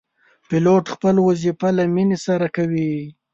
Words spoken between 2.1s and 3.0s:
سره کوي.